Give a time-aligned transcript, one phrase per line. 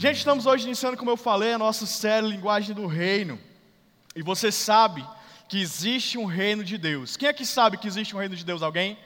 [0.00, 3.36] Gente, estamos hoje iniciando, como eu falei, a nossa série Linguagem do Reino.
[4.14, 5.04] E você sabe
[5.48, 7.16] que existe um reino de Deus.
[7.16, 8.62] Quem é que sabe que existe um reino de Deus?
[8.62, 8.96] Alguém?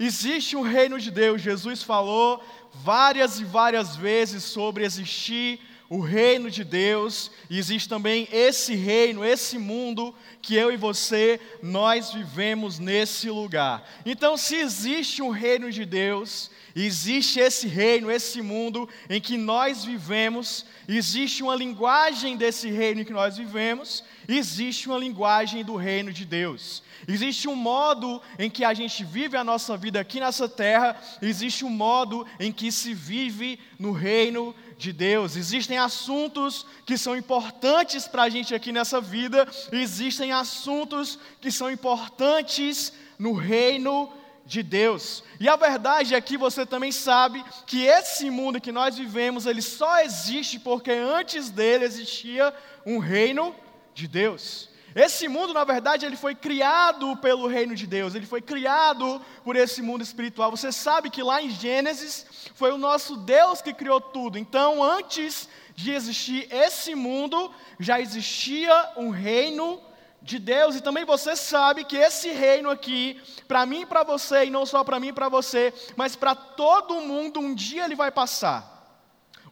[0.00, 1.42] Existe um reino de Deus.
[1.42, 2.42] Jesus falou
[2.72, 5.60] várias e várias vezes sobre existir
[5.90, 11.38] o reino de Deus, e existe também esse reino, esse mundo que eu e você,
[11.62, 13.86] nós vivemos nesse lugar.
[14.06, 19.84] Então, se existe um reino de Deus, existe esse reino, esse mundo em que nós
[19.84, 26.12] vivemos, existe uma linguagem desse reino em que nós vivemos, existe uma linguagem do reino
[26.12, 26.82] de Deus.
[27.06, 31.64] Existe um modo em que a gente vive a nossa vida aqui nessa terra, existe
[31.64, 35.36] um modo em que se vive no reino de Deus.
[35.36, 41.70] Existem assuntos que são importantes para a gente aqui nessa vida, existem assuntos que são
[41.70, 44.23] importantes no reino de
[44.62, 45.24] Deus.
[45.40, 49.62] E a verdade é que você também sabe que esse mundo que nós vivemos, ele
[49.62, 52.54] só existe porque antes dele existia
[52.84, 53.54] um reino
[53.94, 54.68] de Deus.
[54.94, 59.56] Esse mundo, na verdade, ele foi criado pelo reino de Deus, ele foi criado por
[59.56, 60.52] esse mundo espiritual.
[60.52, 64.38] Você sabe que lá em Gênesis foi o nosso Deus que criou tudo.
[64.38, 69.93] Então, antes de existir esse mundo, já existia um reino de
[70.38, 70.76] Deus.
[70.76, 74.64] E também você sabe que esse reino aqui, para mim e para você, e não
[74.64, 78.74] só para mim e para você, mas para todo mundo, um dia ele vai passar.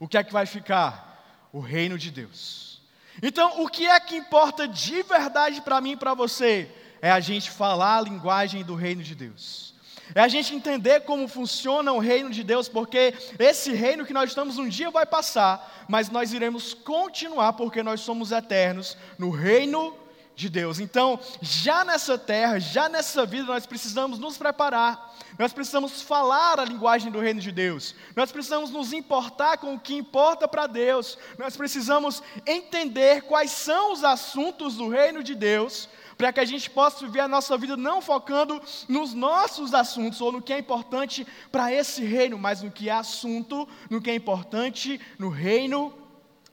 [0.00, 1.48] O que é que vai ficar?
[1.52, 2.80] O reino de Deus.
[3.22, 6.70] Então, o que é que importa de verdade para mim e para você?
[7.02, 9.74] É a gente falar a linguagem do reino de Deus.
[10.14, 14.30] É a gente entender como funciona o reino de Deus, porque esse reino que nós
[14.30, 20.01] estamos um dia vai passar, mas nós iremos continuar porque nós somos eternos no reino
[20.34, 20.80] de Deus.
[20.80, 26.64] Então, já nessa terra, já nessa vida, nós precisamos nos preparar, nós precisamos falar a
[26.64, 31.18] linguagem do reino de Deus, nós precisamos nos importar com o que importa para Deus,
[31.38, 36.70] nós precisamos entender quais são os assuntos do reino de Deus, para que a gente
[36.70, 41.26] possa viver a nossa vida não focando nos nossos assuntos ou no que é importante
[41.50, 45.92] para esse reino, mas no que é assunto, no que é importante no reino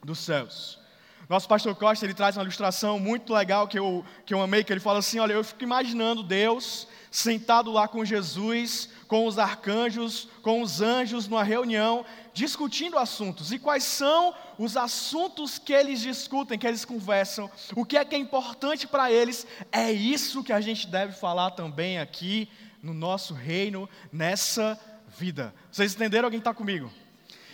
[0.02, 0.79] dos céus.
[1.30, 4.72] Nosso pastor Costa, ele traz uma ilustração muito legal que eu, que eu amei, que
[4.72, 10.26] ele fala assim, olha, eu fico imaginando Deus sentado lá com Jesus, com os arcanjos,
[10.42, 12.04] com os anjos, numa reunião,
[12.34, 13.52] discutindo assuntos.
[13.52, 17.48] E quais são os assuntos que eles discutem, que eles conversam?
[17.76, 19.46] O que é que é importante para eles?
[19.70, 22.48] É isso que a gente deve falar também aqui
[22.82, 24.76] no nosso reino, nessa
[25.06, 25.54] vida.
[25.70, 26.26] Vocês entenderam?
[26.26, 26.90] Alguém está comigo?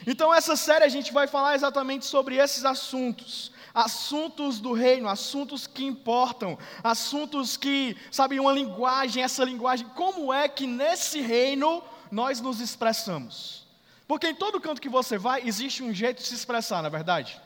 [0.06, 5.66] Então, essa série a gente vai falar exatamente sobre esses assuntos assuntos do reino, assuntos
[5.66, 12.40] que importam, assuntos que, sabe, uma linguagem, essa linguagem, como é que nesse reino nós
[12.40, 13.66] nos expressamos?
[14.08, 16.90] Porque em todo canto que você vai, existe um jeito de se expressar, na é
[16.90, 17.38] verdade?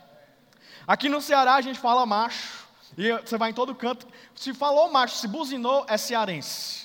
[0.87, 2.65] Aqui no Ceará a gente fala macho,
[2.97, 6.80] e você vai em todo canto, se falou macho, se buzinou, é cearense.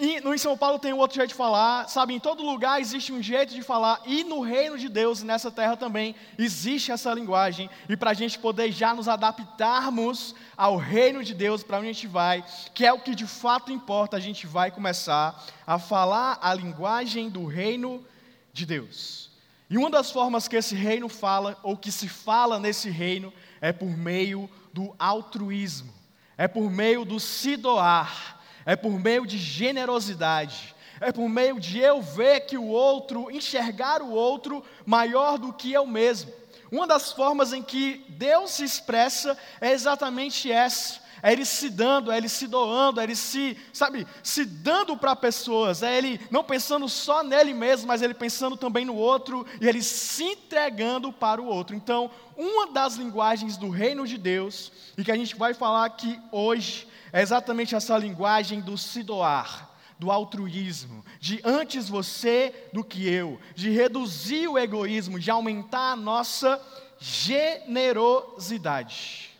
[0.00, 2.14] E no em São Paulo tem outro jeito de falar, sabe?
[2.14, 5.76] Em todo lugar existe um jeito de falar, e no reino de Deus, nessa terra
[5.76, 7.70] também, existe essa linguagem.
[7.88, 11.92] E para a gente poder já nos adaptarmos ao reino de Deus, para onde a
[11.92, 16.38] gente vai, que é o que de fato importa, a gente vai começar a falar
[16.42, 18.04] a linguagem do reino
[18.52, 19.30] de Deus.
[19.70, 23.72] E uma das formas que esse reino fala, ou que se fala nesse reino, é
[23.72, 25.92] por meio do altruísmo,
[26.36, 28.33] é por meio do se doar
[28.66, 34.00] é por meio de generosidade, é por meio de eu ver que o outro, enxergar
[34.02, 36.32] o outro maior do que eu mesmo.
[36.70, 41.03] Uma das formas em que Deus se expressa é exatamente essa.
[41.24, 45.16] É Ele se dando, é Ele se doando, é Ele se, sabe, se dando para
[45.16, 49.66] pessoas, é Ele não pensando só nele mesmo, mas Ele pensando também no outro, e
[49.66, 51.74] Ele se entregando para o outro.
[51.74, 56.20] Então, uma das linguagens do reino de Deus, e que a gente vai falar aqui
[56.30, 63.08] hoje, é exatamente essa linguagem do se doar, do altruísmo, de antes você do que
[63.08, 66.60] eu, de reduzir o egoísmo, de aumentar a nossa
[67.00, 69.33] generosidade.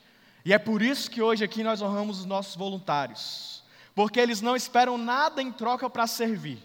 [0.44, 3.62] E é por isso que hoje aqui nós honramos os nossos voluntários,
[3.94, 6.58] porque eles não esperam nada em troca para servir.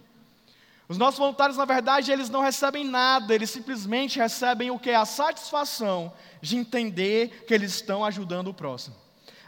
[0.90, 4.90] Os nossos voluntários, na verdade, eles não recebem nada, eles simplesmente recebem o que?
[4.90, 6.12] A satisfação
[6.42, 8.96] de entender que eles estão ajudando o próximo.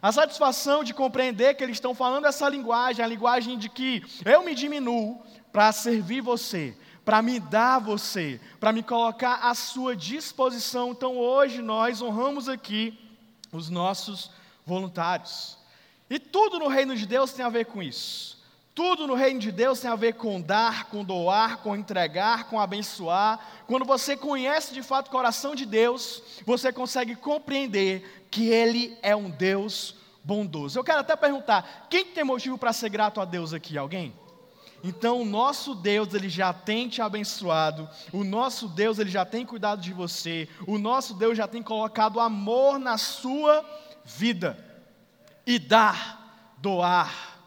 [0.02, 4.44] A satisfação de compreender que eles estão falando essa linguagem, a linguagem de que eu
[4.44, 5.20] me diminuo
[5.52, 10.92] para servir você, para me dar você, para me colocar à sua disposição.
[10.92, 12.98] Então hoje nós honramos aqui
[13.52, 14.32] os nossos
[14.66, 15.58] voluntários.
[16.10, 18.42] E tudo no reino de Deus tem a ver com isso.
[18.74, 22.60] Tudo no reino de Deus tem a ver com dar, com doar, com entregar, com
[22.60, 23.40] abençoar.
[23.68, 29.16] Quando você conhece de fato o coração de Deus, você consegue compreender que Ele é
[29.16, 30.80] um Deus bondoso.
[30.80, 33.78] Eu quero até perguntar: quem tem motivo para ser grato a Deus aqui?
[33.78, 34.14] Alguém?
[34.84, 37.88] Então, o nosso Deus, ele já tem te abençoado.
[38.12, 40.50] O nosso Deus, ele já tem cuidado de você.
[40.66, 43.64] O nosso Deus já tem colocado amor na sua
[44.04, 44.58] vida.
[45.46, 47.40] E dar, doar,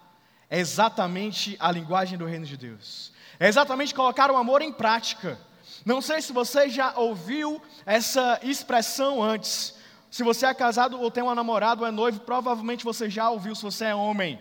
[0.48, 3.12] é exatamente a linguagem do reino de Deus.
[3.40, 5.38] É exatamente colocar o amor em prática.
[5.84, 9.75] Não sei se você já ouviu essa expressão antes.
[10.10, 13.54] Se você é casado ou tem uma namorada ou é noivo, provavelmente você já ouviu
[13.54, 14.38] se você é homem.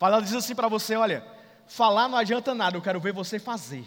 [0.00, 1.24] Ela diz assim para você: olha,
[1.72, 3.84] falar não adianta nada, eu quero ver você fazer.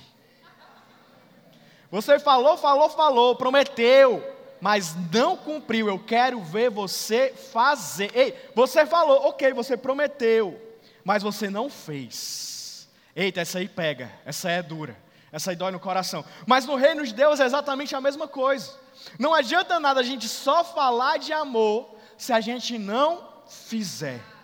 [1.92, 4.24] Você falou, falou, falou, prometeu,
[4.60, 5.88] mas não cumpriu.
[5.88, 8.12] Eu quero ver você fazer.
[8.16, 10.60] Ei, você falou, ok, você prometeu,
[11.04, 12.88] mas você não fez.
[13.16, 14.98] Eita, essa aí pega, essa é dura,
[15.32, 16.26] essa aí dói no coração.
[16.46, 18.74] Mas no reino de Deus é exatamente a mesma coisa.
[19.20, 24.35] Não adianta nada a gente só falar de amor se a gente não fizer.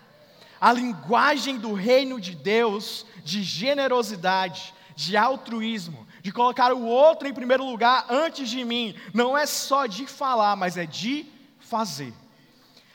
[0.62, 7.34] A linguagem do reino de Deus de generosidade, de altruísmo, de colocar o outro em
[7.34, 11.26] primeiro lugar antes de mim, não é só de falar, mas é de
[11.58, 12.14] fazer.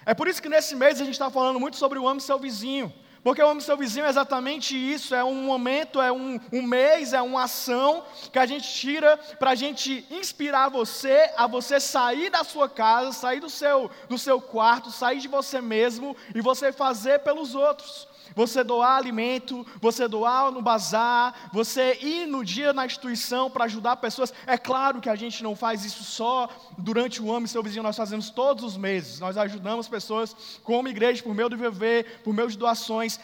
[0.05, 2.39] É por isso que nesse mês a gente está falando muito sobre o ame seu
[2.39, 2.89] vizinho.
[3.23, 7.13] Porque o ame seu vizinho é exatamente isso, é um momento, é um, um mês,
[7.13, 12.29] é uma ação que a gente tira para a gente inspirar você a você sair
[12.29, 16.71] da sua casa, sair do seu, do seu quarto, sair de você mesmo e você
[16.71, 22.85] fazer pelos outros você doar alimento, você doar no bazar, você ir no dia na
[22.85, 24.33] instituição para ajudar pessoas.
[24.45, 27.83] É claro que a gente não faz isso só durante o ano e seu vizinho,
[27.83, 29.19] nós fazemos todos os meses.
[29.19, 33.19] Nós ajudamos pessoas como igreja por meio do viver, por meio de doações,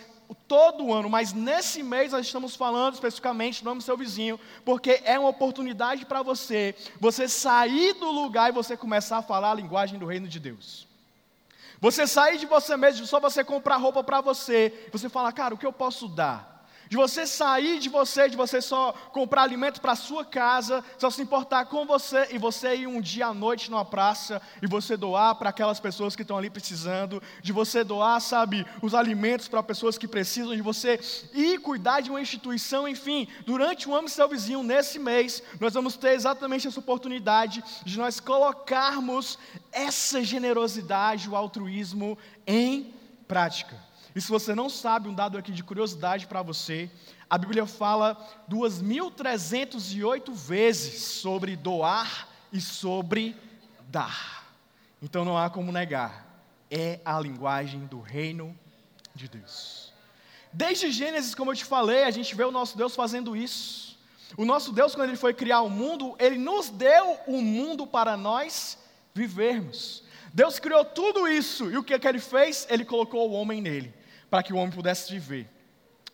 [0.48, 5.02] todo ano, mas nesse mês nós estamos falando especificamente do nome do seu vizinho, porque
[5.04, 9.56] é uma oportunidade para você, você sair do lugar e você começar a falar a
[9.56, 10.88] linguagem do reino de Deus.
[11.84, 15.58] Você sair de você mesmo, só você comprar roupa para você, você fala, cara, o
[15.58, 16.53] que eu posso dar?
[16.94, 21.24] De você sair de você, de você só comprar alimento para sua casa, só se
[21.24, 25.34] importar com você e você ir um dia à noite numa praça e você doar
[25.34, 29.98] para aquelas pessoas que estão ali precisando, de você doar, sabe, os alimentos para pessoas
[29.98, 31.00] que precisam, de você
[31.34, 35.98] ir cuidar de uma instituição, enfim, durante o ano seu vizinho nesse mês, nós vamos
[35.98, 39.40] ter exatamente essa oportunidade de nós colocarmos
[39.72, 42.94] essa generosidade, o altruísmo em
[43.28, 43.93] prática.
[44.16, 46.90] E se você não sabe, um dado aqui de curiosidade para você,
[47.28, 48.16] a Bíblia fala
[48.48, 53.36] 2.308 vezes sobre doar e sobre
[53.90, 54.54] dar.
[55.02, 56.28] Então não há como negar,
[56.70, 58.56] é a linguagem do reino
[59.16, 59.92] de Deus.
[60.52, 63.98] Desde Gênesis, como eu te falei, a gente vê o nosso Deus fazendo isso.
[64.38, 68.16] O nosso Deus, quando Ele foi criar o mundo, Ele nos deu o mundo para
[68.16, 68.78] nós
[69.12, 70.04] vivermos.
[70.32, 72.68] Deus criou tudo isso, e o que, é que Ele fez?
[72.70, 74.03] Ele colocou o homem nele
[74.34, 75.48] para que o homem pudesse viver.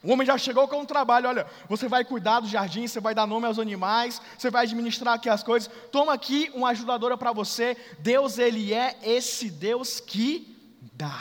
[0.04, 3.16] O homem já chegou com o trabalho, olha, você vai cuidar do jardim, você vai
[3.16, 5.71] dar nome aos animais, você vai administrar aqui as coisas.
[5.89, 7.77] Toma aqui uma ajudadora para você.
[8.00, 10.54] Deus, ele é esse Deus que
[10.92, 11.18] dá.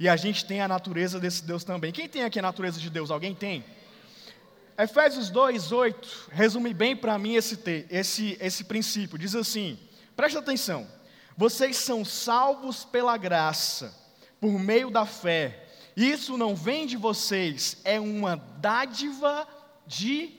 [0.00, 1.92] E a gente tem a natureza desse Deus também.
[1.92, 3.10] Quem tem aqui a natureza de Deus?
[3.10, 3.62] Alguém tem?
[4.78, 9.18] Efésios 2, 8, resume bem para mim esse, esse, esse princípio.
[9.18, 9.78] Diz assim:
[10.16, 10.88] presta atenção.
[11.36, 13.94] Vocês são salvos pela graça,
[14.40, 15.67] por meio da fé.
[15.98, 19.48] Isso não vem de vocês, é uma dádiva
[19.84, 20.30] de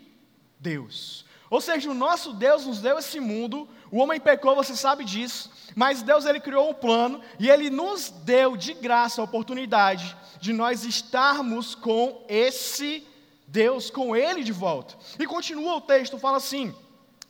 [0.57, 1.25] Deus.
[1.49, 5.51] Ou seja, o nosso Deus nos deu esse mundo, o homem pecou, você sabe disso,
[5.75, 10.53] mas Deus ele criou um plano e ele nos deu de graça a oportunidade de
[10.53, 13.05] nós estarmos com esse
[13.45, 14.95] Deus, com ele de volta.
[15.19, 16.73] E continua o texto, fala assim: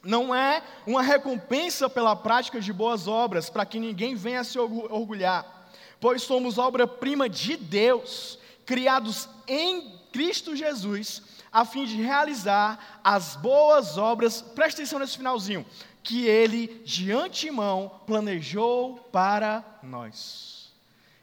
[0.04, 5.59] não é uma recompensa pela prática de boas obras, para que ninguém venha se orgulhar
[6.00, 13.98] pois somos obra-prima de Deus, criados em Cristo Jesus, a fim de realizar as boas
[13.98, 15.66] obras, presta atenção nesse finalzinho,
[16.04, 20.72] que Ele de antemão planejou para nós.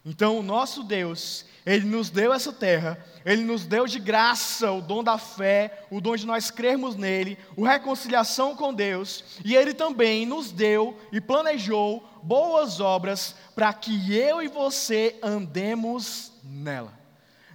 [0.04, 4.80] Então, o nosso Deus, Ele nos deu essa terra, Ele nos deu de graça o
[4.80, 9.74] dom da fé, o dom de nós crermos nele, a reconciliação com Deus, e Ele
[9.74, 16.96] também nos deu e planejou boas obras para que eu e você andemos nela.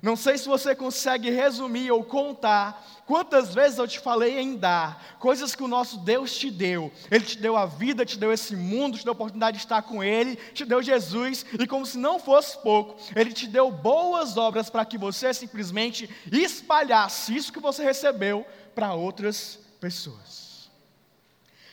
[0.01, 5.17] Não sei se você consegue resumir ou contar Quantas vezes eu te falei em dar
[5.19, 6.89] coisas que o nosso Deus te deu?
[7.11, 9.81] Ele te deu a vida, te deu esse mundo, te deu a oportunidade de estar
[9.81, 14.37] com Ele, te deu Jesus, e como se não fosse pouco, Ele te deu boas
[14.37, 20.71] obras para que você simplesmente espalhasse isso que você recebeu para outras pessoas.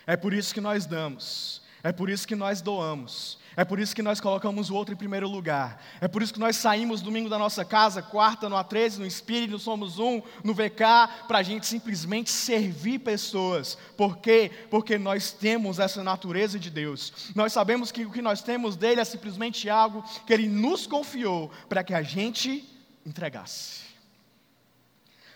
[0.09, 3.93] É por isso que nós damos, é por isso que nós doamos, é por isso
[3.93, 5.83] que nós colocamos o outro em primeiro lugar.
[6.01, 9.59] É por isso que nós saímos domingo da nossa casa, quarta no A13, no Espírito,
[9.59, 13.77] Somos Um, no VK, para a gente simplesmente servir pessoas.
[13.97, 14.53] Por quê?
[14.71, 17.33] Porque nós temos essa natureza de Deus.
[17.35, 21.51] Nós sabemos que o que nós temos dele é simplesmente algo que ele nos confiou
[21.69, 22.65] para que a gente
[23.05, 23.89] entregasse.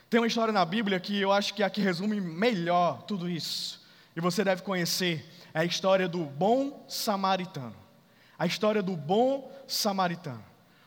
[0.08, 3.28] Tem uma história na Bíblia que eu acho que é a que resume melhor tudo
[3.28, 3.82] isso.
[4.14, 5.28] E você deve conhecer.
[5.54, 7.82] É a história do bom samaritano
[8.42, 10.44] a história do bom samaritano.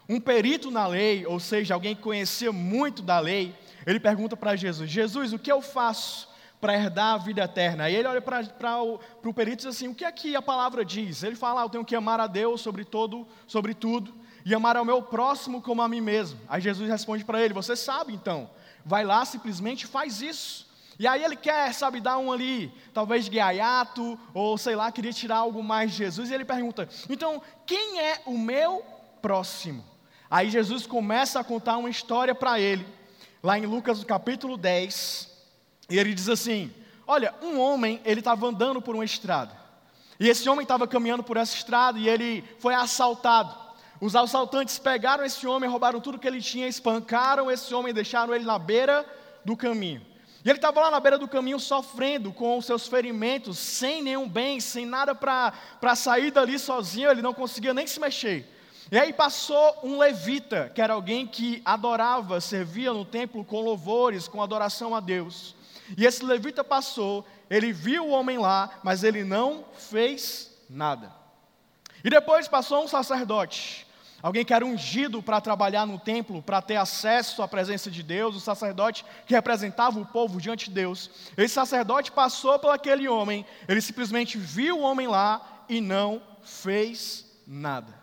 [0.10, 3.56] Um perito na lei, ou seja, alguém que conhecia muito da lei,
[3.88, 6.28] ele pergunta para Jesus: Jesus, o que eu faço
[6.60, 7.86] para herdar a vida eterna?
[7.86, 10.42] Aí ele olha para o, o perito e diz assim: O que é que a
[10.42, 11.24] palavra diz?
[11.24, 14.76] Ele fala: ah, Eu tenho que amar a Deus sobre todo, sobre tudo, e amar
[14.76, 16.38] ao meu próximo como a mim mesmo.
[16.50, 18.50] Aí Jesus responde para ele: Você sabe então,
[18.84, 20.65] vai lá, simplesmente faz isso.
[20.98, 25.12] E aí ele quer, sabe, dar um ali, talvez de gaiato, ou sei lá, queria
[25.12, 28.84] tirar algo mais de Jesus, e ele pergunta: então, quem é o meu
[29.22, 29.84] próximo?
[30.30, 32.86] Aí Jesus começa a contar uma história para ele,
[33.44, 35.30] lá em Lucas capítulo 10,
[35.90, 36.74] e ele diz assim:
[37.06, 39.52] Olha, um homem, ele estava andando por uma estrada,
[40.18, 43.54] e esse homem estava caminhando por essa estrada e ele foi assaltado.
[44.00, 48.34] Os assaltantes pegaram esse homem, roubaram tudo que ele tinha, espancaram esse homem e deixaram
[48.34, 49.06] ele na beira
[49.44, 50.02] do caminho.
[50.46, 54.30] E ele estava lá na beira do caminho sofrendo com os seus ferimentos, sem nenhum
[54.30, 58.48] bem, sem nada para sair dali sozinho, ele não conseguia nem se mexer.
[58.92, 64.28] E aí passou um levita, que era alguém que adorava, servia no templo com louvores,
[64.28, 65.56] com adoração a Deus.
[65.98, 71.12] E esse levita passou, ele viu o homem lá, mas ele não fez nada.
[72.04, 73.85] E depois passou um sacerdote,
[74.26, 78.36] Alguém que era ungido para trabalhar no templo, para ter acesso à presença de Deus,
[78.36, 81.12] o sacerdote que representava o povo diante de Deus.
[81.38, 87.24] Esse sacerdote passou por aquele homem, ele simplesmente viu o homem lá e não fez
[87.46, 87.94] nada.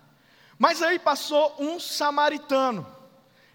[0.57, 2.87] Mas aí passou um samaritano.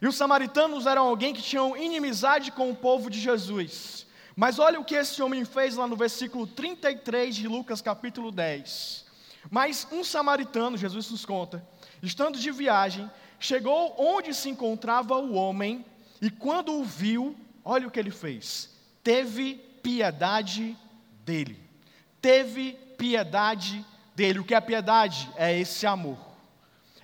[0.01, 4.05] E os samaritanos eram alguém que tinham inimizade com o povo de Jesus.
[4.35, 9.05] Mas olha o que esse homem fez lá no versículo 33 de Lucas capítulo 10.
[9.49, 11.65] Mas um samaritano, Jesus nos conta,
[12.01, 15.85] estando de viagem, chegou onde se encontrava o homem,
[16.21, 18.69] e quando o viu, olha o que ele fez:
[19.03, 20.77] teve piedade
[21.23, 21.59] dele.
[22.21, 23.85] Teve piedade
[24.15, 24.39] dele.
[24.39, 25.29] O que é piedade?
[25.35, 26.17] É esse amor,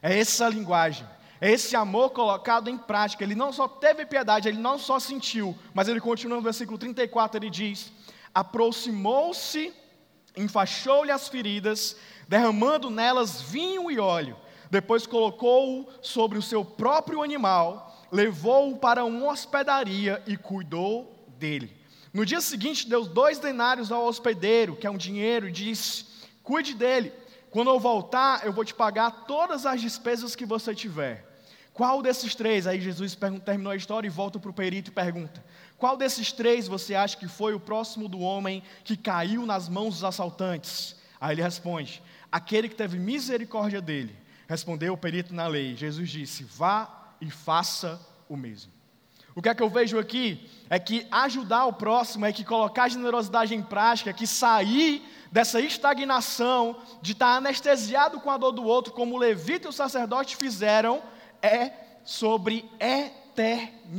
[0.01, 1.07] é essa linguagem,
[1.39, 3.23] é esse amor colocado em prática.
[3.23, 7.37] Ele não só teve piedade, ele não só sentiu, mas ele continua no versículo 34,
[7.37, 7.91] ele diz:
[8.33, 9.71] aproximou-se,
[10.35, 11.95] enfaixou-lhe as feridas,
[12.27, 14.37] derramando nelas vinho e óleo
[14.73, 21.77] depois colocou-o sobre o seu próprio animal, levou-o para uma hospedaria e cuidou dele.
[22.11, 26.05] No dia seguinte, deu dois denários ao hospedeiro, que é um dinheiro, e disse:
[26.41, 27.13] Cuide dele.
[27.51, 31.23] Quando eu voltar, eu vou te pagar todas as despesas que você tiver.
[31.71, 32.65] Qual desses três?
[32.65, 33.15] Aí Jesus
[33.45, 35.43] terminou a história e volta para o perito e pergunta:
[35.77, 39.95] Qual desses três você acha que foi o próximo do homem que caiu nas mãos
[39.95, 40.95] dos assaltantes?
[41.21, 42.01] Aí ele responde:
[42.31, 44.22] Aquele que teve misericórdia dele.
[44.47, 45.75] Respondeu o perito na lei.
[45.75, 48.71] Jesus disse: Vá e faça o mesmo.
[49.35, 52.83] O que é que eu vejo aqui é que ajudar o próximo, é que colocar
[52.83, 58.51] a generosidade em prática, é que sair dessa estagnação, de estar anestesiado com a dor
[58.51, 61.01] do outro, como o levita e o sacerdote fizeram,
[61.41, 61.71] é
[62.03, 63.93] sobre eternidade.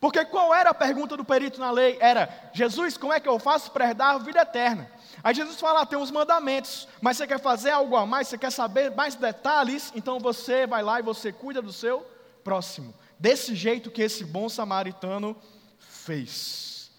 [0.00, 1.96] Porque qual era a pergunta do perito na lei?
[2.00, 4.90] Era: Jesus, como é que eu faço para herdar a vida eterna?
[5.22, 8.38] Aí Jesus fala: ah, tem uns mandamentos, mas você quer fazer algo a mais, você
[8.38, 12.06] quer saber mais detalhes, então você vai lá e você cuida do seu
[12.44, 12.94] próximo.
[13.18, 15.36] Desse jeito que esse bom samaritano
[15.78, 16.90] fez.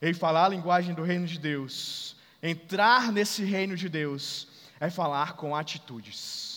[0.00, 4.48] Ele falar a linguagem do reino de Deus, entrar nesse reino de Deus,
[4.80, 6.55] é falar com atitudes.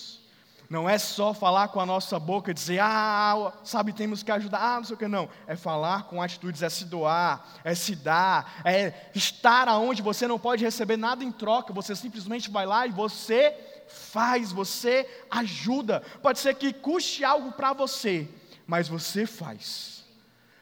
[0.70, 4.76] Não é só falar com a nossa boca, dizer, ah, sabe, temos que ajudar, ah,
[4.76, 5.28] não sei o que, não.
[5.48, 10.38] É falar com atitudes, é se doar, é se dar, é estar aonde você não
[10.38, 13.56] pode receber nada em troca, você simplesmente vai lá e você
[13.88, 16.04] faz, você ajuda.
[16.22, 18.30] Pode ser que custe algo para você,
[18.68, 20.06] mas você faz.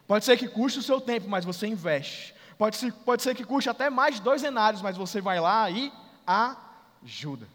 [0.08, 2.34] Pode ser que custe o seu tempo, mas você investe.
[2.58, 5.70] Pode ser, pode ser que custe até mais de dois denários, mas você vai lá
[5.70, 5.92] e
[6.26, 7.46] ajuda.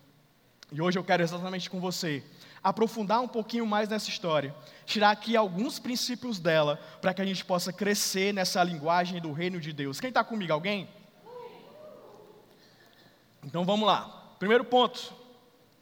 [0.71, 2.23] E hoje eu quero exatamente com você
[2.63, 4.55] aprofundar um pouquinho mais nessa história,
[4.87, 9.61] tirar aqui alguns princípios dela, para que a gente possa crescer nessa linguagem do reino
[9.61, 10.01] de Deus.
[10.01, 10.53] Quem está comigo?
[10.53, 10.89] Alguém?
[13.45, 14.35] Então vamos lá.
[14.39, 15.13] Primeiro ponto: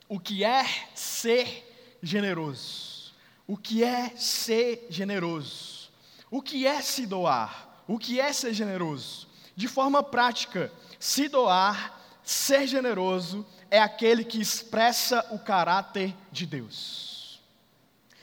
[0.08, 3.12] o que é ser generoso?
[3.46, 5.90] O que é ser generoso?
[6.30, 7.82] O que é se doar?
[7.86, 9.28] O que é ser generoso?
[9.56, 11.99] De forma prática, se doar,
[12.30, 17.40] ser generoso, é aquele que expressa o caráter de Deus,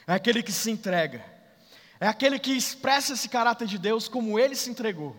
[0.06, 1.24] é aquele que se entrega,
[2.00, 5.16] é aquele que expressa esse caráter de Deus como ele se entregou.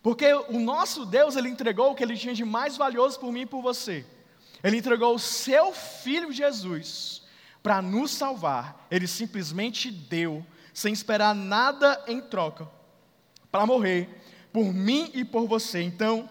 [0.00, 3.40] Porque o nosso Deus, ele entregou o que ele tinha de mais valioso por mim
[3.40, 4.06] e por você.
[4.62, 7.22] Ele entregou o seu filho Jesus
[7.62, 8.86] para nos salvar.
[8.90, 12.68] Ele simplesmente deu, sem esperar nada em troca,
[13.50, 14.08] para morrer
[14.52, 15.82] por mim e por você.
[15.82, 16.28] Então,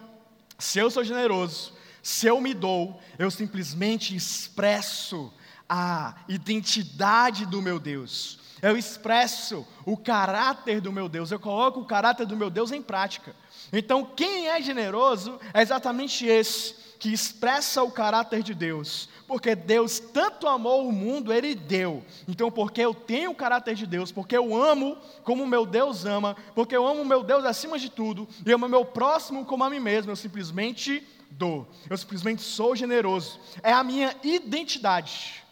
[0.58, 5.32] se eu sou generoso, se eu me dou, eu simplesmente expresso
[5.68, 8.38] a identidade do meu Deus.
[8.60, 11.30] Eu expresso o caráter do meu Deus.
[11.30, 13.34] Eu coloco o caráter do meu Deus em prática.
[13.72, 19.08] Então, quem é generoso é exatamente esse que expressa o caráter de Deus.
[19.26, 22.02] Porque Deus tanto amou o mundo, Ele deu.
[22.26, 26.36] Então, porque eu tenho o caráter de Deus, porque eu amo como meu Deus ama,
[26.54, 29.80] porque eu amo meu Deus acima de tudo, e amo meu próximo como a mim
[29.80, 31.68] mesmo, eu simplesmente dou.
[31.88, 33.40] Eu simplesmente sou generoso.
[33.62, 35.42] É a minha identidade.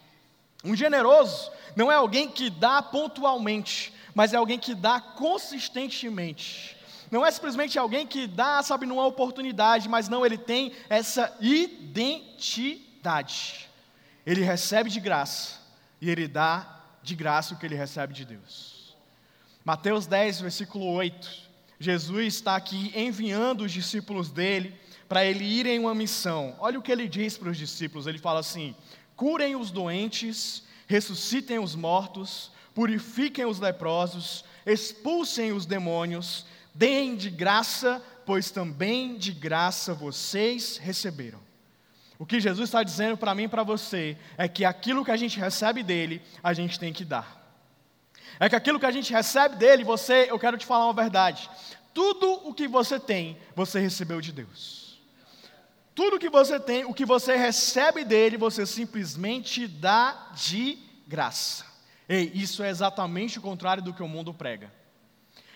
[0.63, 6.75] Um generoso não é alguém que dá pontualmente, mas é alguém que dá consistentemente.
[7.09, 12.49] Não é simplesmente alguém que dá, sabe, numa oportunidade, mas não, ele tem essa identidade.
[14.25, 15.61] Ele recebe de graça
[16.01, 18.93] e ele dá de graça o que ele recebe de Deus.
[19.63, 21.47] Mateus 10, versículo 8.
[21.79, 24.75] Jesus está aqui enviando os discípulos dele
[25.07, 26.55] para ele irem em uma missão.
[26.59, 28.75] Olha o que ele diz para os discípulos: ele fala assim:
[29.15, 38.01] curem os doentes, ressuscitem os mortos, purifiquem os leprosos, expulsem os demônios, deem de graça,
[38.25, 41.39] pois também de graça vocês receberam.
[42.19, 45.17] O que Jesus está dizendo para mim e para você é que aquilo que a
[45.17, 47.37] gente recebe dele, a gente tem que dar.
[48.39, 51.49] É que aquilo que a gente recebe dele, você, eu quero te falar uma verdade.
[51.93, 54.86] Tudo o que você tem, você recebeu de Deus.
[55.97, 60.77] Tudo que você tem, o que você recebe dele, você simplesmente dá de
[61.07, 61.65] graça.
[62.07, 64.71] Ei, isso é exatamente o contrário do que o mundo prega.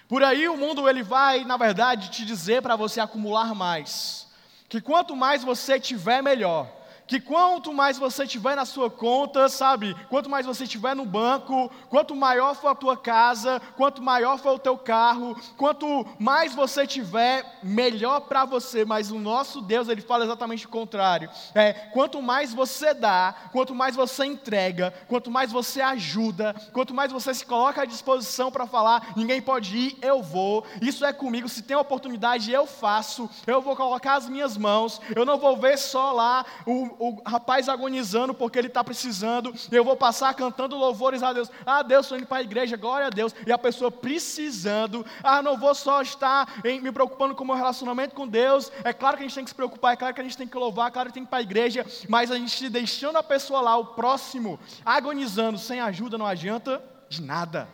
[0.07, 4.27] Por aí o mundo ele vai, na verdade, te dizer para você acumular mais.
[4.67, 6.80] Que quanto mais você tiver, melhor
[7.11, 11.69] que quanto mais você tiver na sua conta, sabe, quanto mais você tiver no banco,
[11.89, 16.87] quanto maior for a tua casa, quanto maior for o teu carro, quanto mais você
[16.87, 18.85] tiver, melhor para você.
[18.85, 21.29] Mas o nosso Deus, ele fala exatamente o contrário.
[21.53, 27.11] É, quanto mais você dá, quanto mais você entrega, quanto mais você ajuda, quanto mais
[27.11, 30.65] você se coloca à disposição para falar, ninguém pode ir, eu vou.
[30.81, 33.29] Isso é comigo, se tem oportunidade, eu faço.
[33.45, 35.01] Eu vou colocar as minhas mãos.
[35.13, 39.83] Eu não vou ver só lá o o rapaz agonizando porque ele está precisando, eu
[39.83, 41.49] vou passar cantando louvores a Deus.
[41.65, 43.33] Ah, Deus, estou indo para a igreja, glória a Deus.
[43.45, 48.13] E a pessoa precisando, ah, não vou só estar me preocupando com o meu relacionamento
[48.13, 48.71] com Deus.
[48.83, 50.47] É claro que a gente tem que se preocupar, é claro que a gente tem
[50.47, 53.15] que louvar, é claro que tem que ir para a igreja, mas a gente deixando
[53.15, 57.67] a pessoa lá, o próximo, agonizando, sem ajuda, não adianta de nada.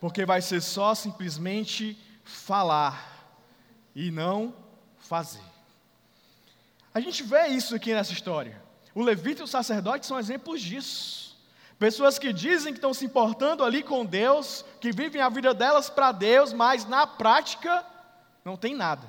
[0.00, 3.26] Porque vai ser só simplesmente falar
[3.96, 4.54] e não
[4.96, 5.49] fazer.
[6.92, 8.60] A gente vê isso aqui nessa história.
[8.94, 11.36] O levita e o sacerdote são exemplos disso.
[11.78, 15.88] Pessoas que dizem que estão se importando ali com Deus, que vivem a vida delas
[15.88, 17.84] para Deus, mas na prática
[18.44, 19.06] não tem nada.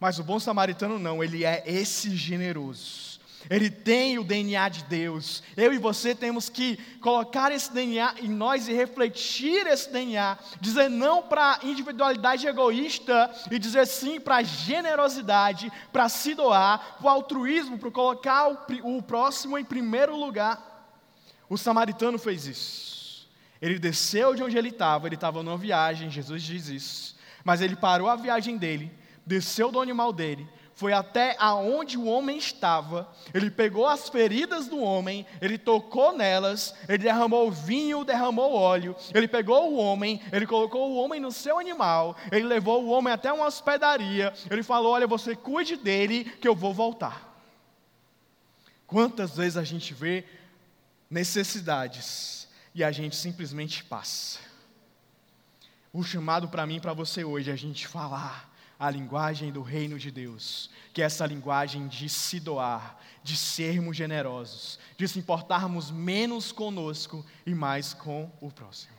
[0.00, 3.17] Mas o bom samaritano não, ele é esse generoso
[3.50, 5.42] ele tem o DNA de Deus.
[5.56, 10.38] Eu e você temos que colocar esse DNA em nós e refletir esse DNA.
[10.60, 17.08] Dizer não para individualidade egoísta e dizer sim para generosidade, para se doar, para o
[17.08, 20.68] altruísmo, para colocar o, o próximo em primeiro lugar.
[21.48, 23.28] O samaritano fez isso.
[23.60, 27.16] Ele desceu de onde ele estava, ele estava numa viagem, Jesus diz isso.
[27.42, 28.92] Mas ele parou a viagem dele,
[29.26, 30.46] desceu do animal dele,
[30.78, 36.72] foi até aonde o homem estava, ele pegou as feridas do homem, ele tocou nelas,
[36.88, 41.58] ele derramou vinho, derramou óleo, ele pegou o homem, ele colocou o homem no seu
[41.58, 46.46] animal, ele levou o homem até uma hospedaria, ele falou: Olha, você cuide dele, que
[46.46, 47.28] eu vou voltar.
[48.86, 50.24] Quantas vezes a gente vê
[51.10, 54.38] necessidades e a gente simplesmente passa?
[55.92, 59.98] O chamado para mim para você hoje é a gente falar a linguagem do reino
[59.98, 65.90] de Deus, que é essa linguagem de se doar, de sermos generosos, de se importarmos
[65.90, 68.94] menos conosco e mais com o próximo.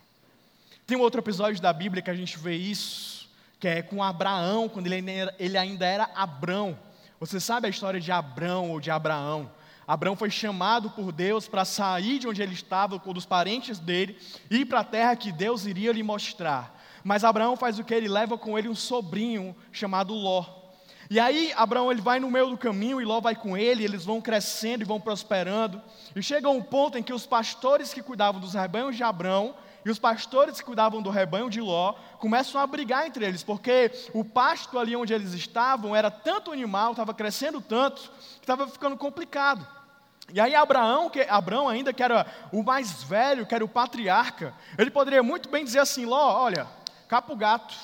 [0.86, 4.68] Tem um outro episódio da Bíblia que a gente vê isso, que é com Abraão,
[4.68, 6.78] quando ele ainda era, Abrão.
[7.20, 9.52] Você sabe a história de Abrão ou de Abraão?
[9.88, 14.18] Abraão foi chamado por Deus para sair de onde ele estava, com os parentes dele,
[14.50, 16.79] e ir para a terra que Deus iria lhe mostrar.
[17.04, 17.94] Mas Abraão faz o que?
[17.94, 20.46] Ele leva com ele um sobrinho chamado Ló.
[21.10, 24.06] E aí Abraão ele vai no meio do caminho e Ló vai com ele, eles
[24.06, 25.82] vão crescendo e vão prosperando.
[26.16, 29.90] E chega um ponto em que os pastores que cuidavam dos rebanhos de Abraão e
[29.90, 34.24] os pastores que cuidavam do rebanho de Ló começam a brigar entre eles, porque o
[34.24, 39.66] pasto ali onde eles estavam era tanto animal, estava crescendo tanto, que estava ficando complicado.
[40.32, 44.54] E aí Abraão, que Abraão ainda que era o mais velho, que era o patriarca,
[44.78, 46.68] ele poderia muito bem dizer assim, Ló, olha,
[47.10, 47.76] capa o gato,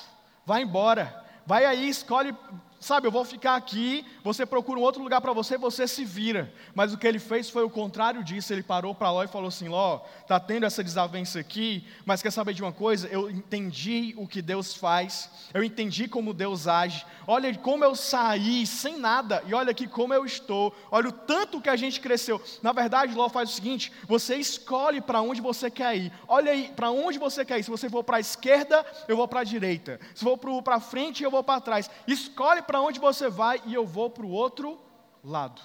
[0.46, 2.34] vai embora, vai aí, escolhe
[2.80, 6.54] sabe, eu vou ficar aqui, você procura um outro lugar para você, você se vira.
[6.74, 8.54] Mas o que ele fez foi o contrário disso.
[8.54, 12.32] Ele parou para Ló e falou assim: Ló, tá tendo essa desavença aqui, mas quer
[12.32, 13.08] saber de uma coisa?
[13.08, 17.06] Eu entendi o que Deus faz, eu entendi como Deus age.
[17.28, 20.76] Olha como eu saí sem nada e olha aqui como eu estou.
[20.92, 22.42] Olha o tanto que a gente cresceu.
[22.62, 26.12] Na verdade, Ló faz o seguinte: você escolhe para onde você quer ir.
[26.28, 27.64] Olha aí, para onde você quer ir.
[27.64, 30.00] Se você for para a esquerda, eu vou para a direita.
[30.14, 31.90] Se for para frente, eu vou para trás.
[32.08, 34.80] Escolhe para onde você vai e eu vou para o outro
[35.23, 35.62] lado.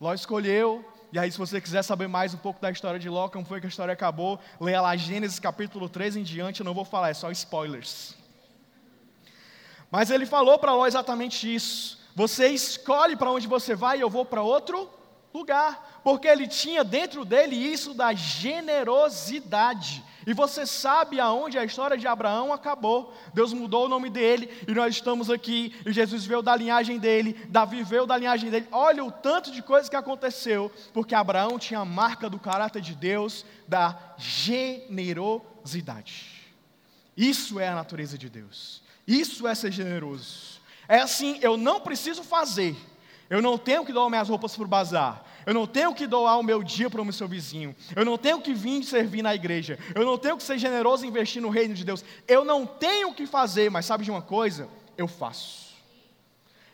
[0.00, 3.28] Ló escolheu, e aí, se você quiser saber mais um pouco da história de Ló,
[3.28, 6.72] como foi que a história acabou, leia lá Gênesis capítulo 3 em diante, eu não
[6.72, 8.16] vou falar, é só spoilers.
[9.90, 12.00] Mas ele falou para Ló exatamente isso.
[12.14, 14.88] Você escolhe para onde você vai e eu vou para outro
[15.32, 20.04] lugar, porque ele tinha dentro dele isso da generosidade.
[20.26, 23.12] E você sabe aonde a história de Abraão acabou.
[23.34, 25.74] Deus mudou o nome dele e nós estamos aqui.
[25.84, 28.68] E Jesus veio da linhagem dele, Davi veio da linhagem dele.
[28.70, 32.94] Olha o tanto de coisas que aconteceu, porque Abraão tinha a marca do caráter de
[32.94, 36.40] Deus, da generosidade.
[37.16, 38.80] Isso é a natureza de Deus.
[39.06, 40.60] Isso é ser generoso.
[40.88, 42.76] É assim, eu não preciso fazer.
[43.32, 45.24] Eu não tenho que doar minhas roupas para o bazar.
[45.46, 47.74] Eu não tenho que doar o meu dia para o seu vizinho.
[47.96, 49.78] Eu não tenho que vir servir na igreja.
[49.94, 52.04] Eu não tenho que ser generoso e investir no reino de Deus.
[52.28, 54.68] Eu não tenho que fazer, mas sabe de uma coisa?
[54.98, 55.72] Eu faço.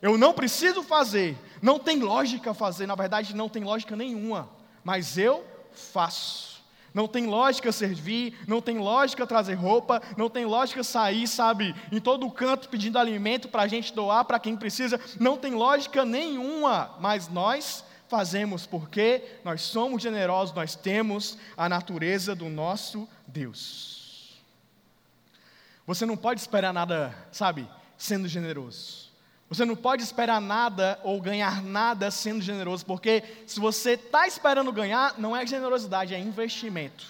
[0.03, 1.39] Eu não preciso fazer.
[1.63, 2.89] Não tem lógica fazer.
[2.89, 4.51] Na verdade, não tem lógica nenhuma.
[4.83, 6.48] Mas eu faço.
[6.95, 12.01] Não tem lógica servir, não tem lógica trazer roupa, não tem lógica sair, sabe, em
[12.01, 15.01] todo canto pedindo alimento para a gente doar para quem precisa.
[15.21, 22.35] Não tem lógica nenhuma, mas nós fazemos porque nós somos generosos, nós temos a natureza
[22.35, 23.99] do nosso Deus.
[25.87, 29.08] Você não pode esperar nada, sabe, sendo generoso.
[29.49, 34.71] Você não pode esperar nada ou ganhar nada sendo generoso, porque se você está esperando
[34.71, 37.07] ganhar, não é generosidade, é investimento.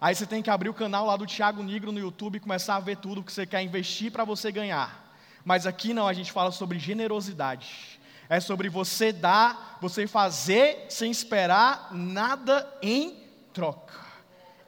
[0.00, 2.76] Aí você tem que abrir o canal lá do Thiago Negro no YouTube e começar
[2.76, 5.14] a ver tudo que você quer investir para você ganhar.
[5.44, 8.00] Mas aqui não, a gente fala sobre generosidade
[8.32, 13.14] é sobre você dar, você fazer sem esperar nada em
[13.52, 13.92] troca.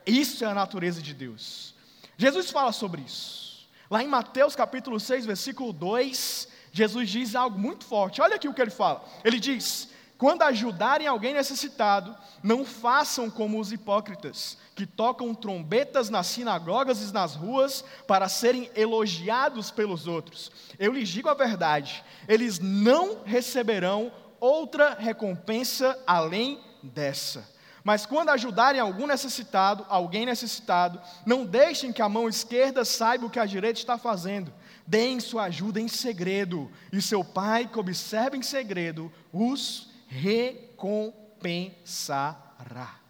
[0.07, 1.75] Isso é a natureza de Deus.
[2.19, 3.67] Jesus fala sobre isso.
[3.91, 8.21] Lá em Mateus capítulo 6, versículo 2, Jesus diz algo muito forte.
[8.21, 9.05] Olha aqui o que ele fala.
[9.25, 16.27] Ele diz: quando ajudarem alguém necessitado, não façam como os hipócritas, que tocam trombetas nas
[16.27, 20.51] sinagogas e nas ruas para serem elogiados pelos outros.
[20.77, 24.11] Eu lhes digo a verdade: eles não receberão
[24.41, 27.49] outra recompensa além dessa.
[27.85, 33.31] Mas quando ajudarem algum necessitado, alguém necessitado, não deixem que a mão esquerda saiba o
[33.31, 34.53] que a direita está fazendo.
[34.87, 43.01] Deem sua ajuda em segredo, e seu pai, que observa em segredo, os recompensará.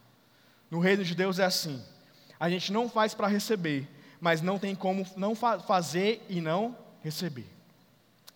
[0.70, 1.82] No reino de Deus é assim.
[2.38, 3.88] A gente não faz para receber,
[4.20, 7.46] mas não tem como não fa fazer e não receber.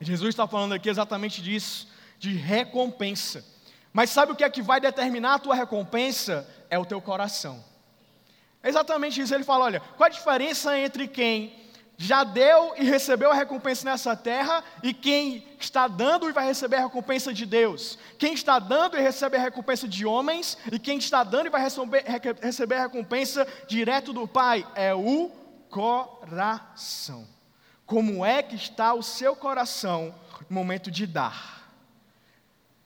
[0.01, 3.45] Jesus está falando aqui exatamente disso, de recompensa.
[3.93, 6.49] Mas sabe o que é que vai determinar a tua recompensa?
[6.71, 7.65] É o teu coração.
[8.63, 9.35] É exatamente isso.
[9.35, 11.53] Ele fala: olha, qual a diferença entre quem
[12.01, 16.77] já deu e recebeu a recompensa nessa terra, e quem está dando e vai receber
[16.77, 17.99] a recompensa de Deus.
[18.17, 21.61] Quem está dando e recebe a recompensa de homens, e quem está dando e vai
[21.61, 25.29] receber, a recompensa direto do Pai, é o
[25.69, 27.27] coração.
[27.85, 30.15] Como é que está o seu coração
[30.49, 31.69] no momento de dar?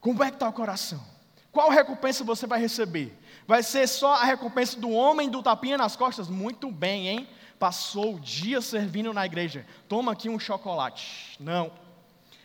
[0.01, 1.05] Como é que está o coração?
[1.53, 3.15] Qual recompensa você vai receber?
[3.47, 6.29] Vai ser só a recompensa do homem do tapinha nas costas?
[6.29, 7.29] Muito bem, hein?
[7.63, 9.65] Passou o dia servindo na igreja.
[9.89, 11.37] Toma aqui um chocolate.
[11.39, 11.71] Não.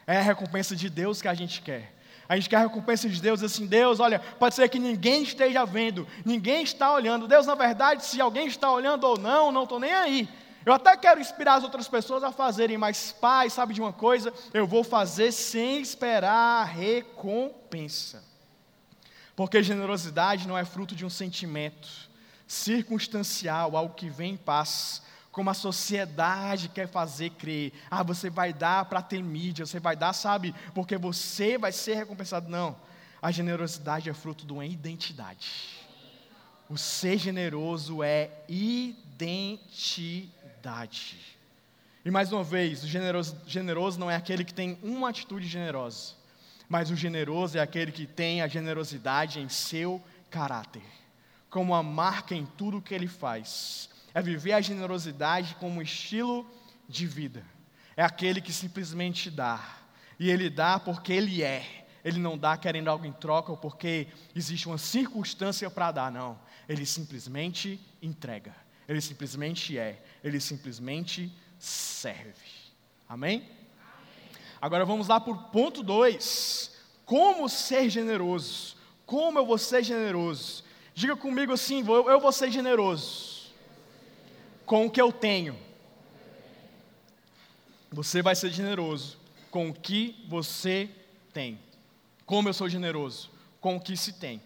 [0.06, 1.92] É a recompensa de Deus que a gente quer.
[2.30, 5.66] A gente quer a recompensa de Deus assim, Deus, olha, pode ser que ninguém esteja
[5.66, 7.28] vendo, ninguém está olhando.
[7.28, 10.30] Deus, na verdade, se alguém está olhando ou não, não estou nem aí.
[10.64, 14.32] Eu até quero inspirar as outras pessoas a fazerem, mas pai, sabe de uma coisa?
[14.54, 18.24] Eu vou fazer sem esperar a recompensa.
[19.36, 22.08] Porque generosidade não é fruto de um sentimento
[22.46, 25.02] circunstancial, algo que vem em paz,
[25.38, 27.72] como a sociedade quer fazer crer.
[27.92, 31.94] Ah, você vai dar para ter mídia, você vai dar, sabe, porque você vai ser
[31.94, 32.50] recompensado.
[32.50, 32.76] Não.
[33.22, 35.78] A generosidade é fruto de uma identidade.
[36.68, 39.78] O ser generoso é identidade.
[42.04, 46.16] E mais uma vez, o generoso, generoso não é aquele que tem uma atitude generosa,
[46.68, 50.82] mas o generoso é aquele que tem a generosidade em seu caráter,
[51.48, 53.88] como a marca em tudo que ele faz.
[54.14, 56.50] É viver a generosidade como estilo
[56.88, 57.44] de vida.
[57.96, 59.78] É aquele que simplesmente dá.
[60.20, 61.86] E ele dá porque ele é.
[62.04, 66.40] Ele não dá querendo algo em troca ou porque existe uma circunstância para dar, não.
[66.70, 68.56] Ele simplesmente entrega.
[68.88, 72.32] Ele simplesmente é, ele simplesmente serve.
[73.10, 73.40] Amém?
[73.40, 73.52] Amém.
[74.62, 76.72] Agora vamos lá para o ponto 2.
[77.04, 78.78] Como ser generoso?
[79.06, 80.64] Como eu vou ser generoso?
[80.94, 83.37] Diga comigo assim: eu vou ser generoso
[84.68, 85.58] com o que eu tenho.
[87.90, 89.18] Você vai ser generoso
[89.50, 90.90] com o que você
[91.34, 91.58] tem.
[92.26, 93.32] Como eu sou generoso?
[93.62, 94.42] Com o que se tem.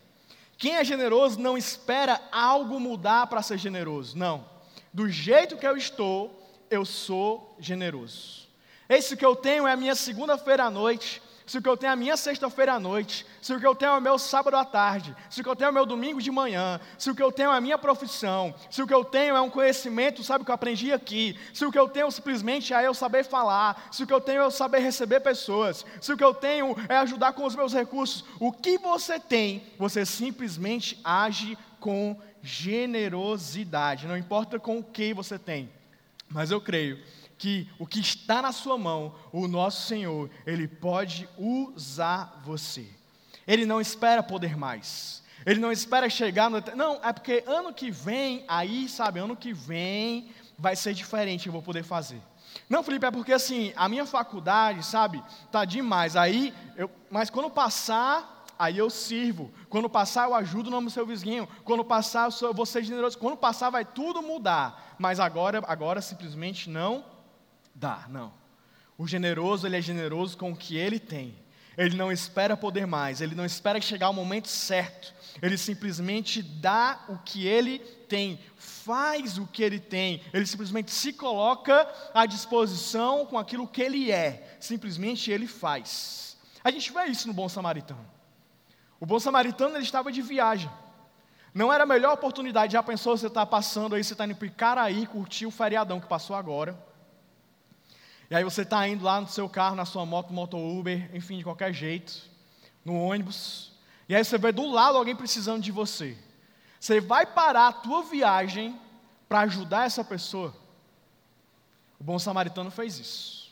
[0.59, 4.15] Quem é generoso não espera algo mudar para ser generoso.
[4.15, 4.47] Não.
[4.93, 8.47] Do jeito que eu estou, eu sou generoso.
[8.87, 11.19] Esse que eu tenho é a minha segunda-feira à noite,
[11.51, 13.75] se o que eu tenho é a minha sexta-feira à noite, se o que eu
[13.75, 15.85] tenho é o meu sábado à tarde, se o que eu tenho é o meu
[15.85, 18.93] domingo de manhã, se o que eu tenho é a minha profissão, se o que
[18.93, 22.09] eu tenho é um conhecimento, sabe, que eu aprendi aqui, se o que eu tenho
[22.09, 25.85] simplesmente é eu saber falar, se o que eu tenho é eu saber receber pessoas,
[25.99, 29.61] se o que eu tenho é ajudar com os meus recursos, o que você tem,
[29.77, 35.69] você simplesmente age com generosidade, não importa com o que você tem,
[36.29, 36.97] mas eu creio
[37.41, 42.87] que o que está na sua mão, o nosso Senhor, Ele pode usar você.
[43.47, 45.23] Ele não espera poder mais.
[45.43, 46.61] Ele não espera chegar no.
[46.75, 51.51] Não, é porque ano que vem, aí, sabe, ano que vem vai ser diferente, eu
[51.51, 52.21] vou poder fazer.
[52.69, 56.15] Não, Felipe, é porque assim, a minha faculdade, sabe, tá demais.
[56.15, 59.51] Aí, eu, mas quando passar, aí eu sirvo.
[59.67, 61.49] Quando passar, eu ajudo no seu vizinho.
[61.63, 63.17] Quando passar, eu, sou, eu vou ser generoso.
[63.17, 64.95] Quando passar, vai tudo mudar.
[64.99, 67.10] Mas agora, agora simplesmente não
[67.73, 68.33] dá, não.
[68.97, 71.35] O generoso, ele é generoso com o que ele tem.
[71.77, 75.13] Ele não espera poder mais, ele não espera chegar o momento certo.
[75.41, 80.21] Ele simplesmente dá o que ele tem, faz o que ele tem.
[80.33, 84.57] Ele simplesmente se coloca à disposição com aquilo que ele é.
[84.59, 86.37] Simplesmente ele faz.
[86.63, 88.05] A gente vê isso no bom samaritano.
[88.99, 90.69] O bom samaritano ele estava de viagem.
[91.53, 94.47] Não era a melhor oportunidade, já pensou você está passando aí, você está indo para
[94.47, 96.90] Icaraí, curtir o feriadão que passou agora.
[98.31, 101.39] E aí você está indo lá no seu carro, na sua moto, moto Uber, enfim,
[101.39, 102.13] de qualquer jeito,
[102.85, 103.73] no ônibus.
[104.07, 106.17] E aí você vê do lado alguém precisando de você.
[106.79, 108.79] Você vai parar a tua viagem
[109.27, 110.55] para ajudar essa pessoa?
[111.99, 113.51] O bom samaritano fez isso.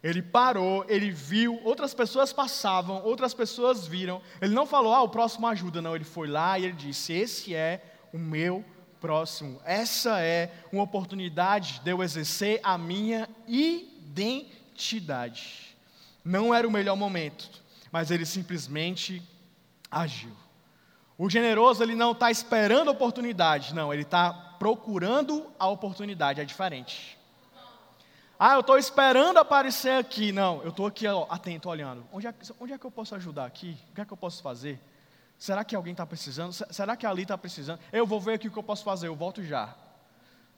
[0.00, 4.22] Ele parou, ele viu, outras pessoas passavam, outras pessoas viram.
[4.40, 5.96] Ele não falou, ah, o próximo ajuda, não.
[5.96, 7.82] Ele foi lá e ele disse: Esse é
[8.12, 8.64] o meu
[9.00, 9.60] próximo.
[9.64, 15.76] Essa é uma oportunidade de eu exercer a minha e identidade.
[16.24, 17.50] Não era o melhor momento,
[17.90, 19.22] mas ele simplesmente
[19.90, 20.36] agiu.
[21.18, 26.44] O generoso, ele não está esperando a oportunidade, não, ele está procurando a oportunidade, é
[26.44, 27.18] diferente.
[28.38, 30.32] Ah, eu estou esperando aparecer aqui.
[30.32, 32.04] Não, eu estou aqui ó, atento, olhando.
[32.12, 33.78] Onde é, onde é que eu posso ajudar aqui?
[33.90, 34.80] O que é que eu posso fazer?
[35.38, 36.52] Será que alguém está precisando?
[36.52, 37.78] Será que ali está precisando?
[37.92, 39.76] Eu vou ver aqui o que eu posso fazer, eu volto já.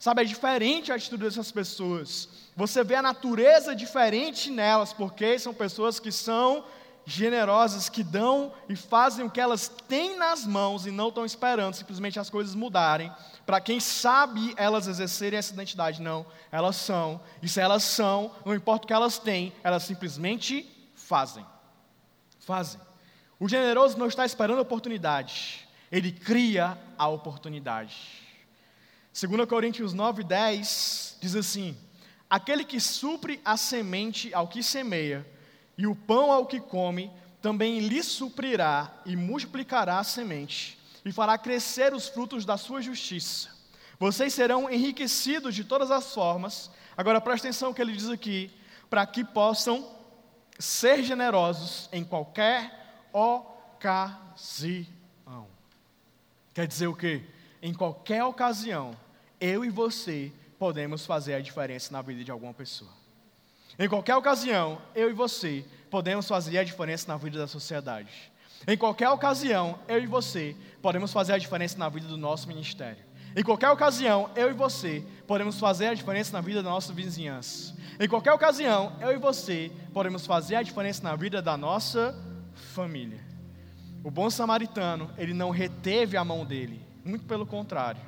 [0.05, 2.29] Sabe, é diferente a atitude dessas pessoas.
[2.55, 6.63] Você vê a natureza diferente nelas, porque são pessoas que são
[7.07, 11.73] generosas, que dão e fazem o que elas têm nas mãos e não estão esperando
[11.73, 13.11] simplesmente as coisas mudarem.
[13.47, 17.19] Para quem sabe elas exercerem essa identidade, não, elas são.
[17.41, 21.47] E se elas são, não importa o que elas têm, elas simplesmente fazem.
[22.41, 22.79] Fazem.
[23.41, 28.24] O generoso não está esperando a oportunidade, ele cria a oportunidade.
[29.15, 31.77] 2 Coríntios 9, 10 diz assim:
[32.29, 35.25] Aquele que supre a semente ao que semeia,
[35.79, 41.39] e o pão ao que come, também lhe suprirá e multiplicará a semente, e fará
[41.39, 43.51] crescer os frutos da sua justiça.
[44.01, 46.69] Vocês serão enriquecidos de todas as formas.
[46.97, 48.51] Agora preste atenção no que ele diz aqui,
[48.91, 49.89] para que possam
[50.59, 54.89] ser generosos em qualquer ocasião.
[56.53, 57.23] Quer dizer o quê?
[57.63, 58.97] Em qualquer ocasião,
[59.41, 62.91] eu e você podemos fazer a diferença na vida de alguma pessoa.
[63.79, 68.33] Em qualquer ocasião, eu e você podemos fazer a diferença na vida da sociedade.
[68.67, 73.05] Em qualquer ocasião, eu e você podemos fazer a diferença na vida do nosso ministério.
[73.37, 77.75] Em qualquer ocasião, eu e você podemos fazer a diferença na vida da nossa vizinhança.
[77.99, 82.15] Em qualquer ocasião, eu e você podemos fazer a diferença na vida da nossa
[82.55, 83.21] família.
[84.05, 88.01] O bom samaritano, ele não reteve a mão dele, muito pelo contrário,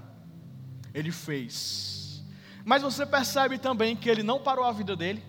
[0.97, 2.25] ele fez.
[2.65, 5.23] Mas você percebe também que ele não parou a vida dele.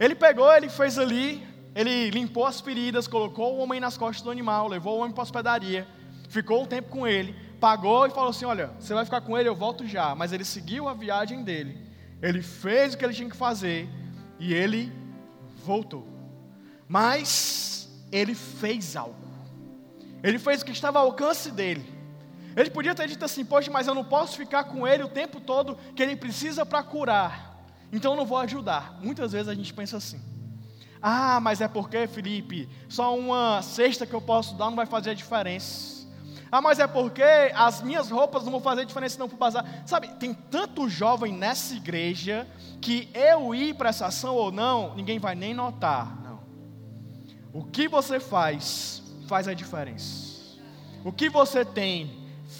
[0.00, 4.30] Ele pegou, ele fez ali, ele limpou as feridas, colocou o homem nas costas do
[4.30, 5.86] animal, levou o homem para a hospedaria,
[6.30, 9.48] ficou um tempo com ele, pagou e falou assim: Olha, você vai ficar com ele,
[9.48, 10.14] eu volto já.
[10.14, 11.76] Mas ele seguiu a viagem dele,
[12.22, 13.88] ele fez o que ele tinha que fazer
[14.38, 14.90] e ele
[15.66, 16.08] voltou.
[16.88, 19.28] Mas ele fez algo,
[20.22, 21.97] ele fez o que estava ao alcance dele.
[22.60, 25.40] Ele podia ter dito assim: Poxa, mas eu não posso ficar com ele o tempo
[25.40, 27.56] todo que ele precisa para curar,
[27.92, 28.98] então eu não vou ajudar.
[29.00, 30.20] Muitas vezes a gente pensa assim.
[31.00, 35.10] Ah, mas é porque, Felipe, só uma cesta que eu posso dar não vai fazer
[35.10, 35.98] a diferença.
[36.50, 37.22] Ah, mas é porque
[37.54, 39.64] as minhas roupas não vão fazer diferença não for bazar.
[39.86, 42.48] Sabe, tem tanto jovem nessa igreja
[42.80, 46.20] que eu ir para essa ação ou não, ninguém vai nem notar.
[46.22, 46.40] Não.
[47.52, 50.56] O que você faz, faz a diferença.
[51.04, 52.17] O que você tem,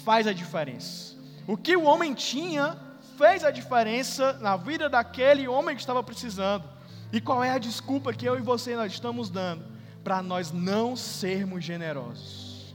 [0.09, 1.15] faz a diferença.
[1.45, 2.75] O que o homem tinha,
[3.15, 6.67] fez a diferença na vida daquele homem que estava precisando.
[7.13, 9.63] E qual é a desculpa que eu e você nós estamos dando
[10.03, 12.73] para nós não sermos generosos?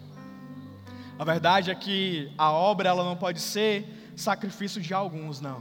[1.18, 5.60] A verdade é que a obra ela não pode ser sacrifício de alguns, não.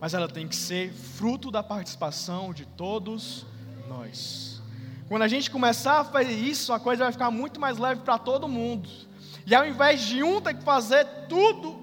[0.00, 3.44] Mas ela tem que ser fruto da participação de todos
[3.88, 4.62] nós.
[5.08, 8.18] Quando a gente começar a fazer isso, a coisa vai ficar muito mais leve para
[8.18, 9.07] todo mundo.
[9.48, 11.76] E ao invés de um ter que fazer tudo,